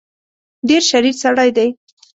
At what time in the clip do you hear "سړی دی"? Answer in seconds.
1.23-1.67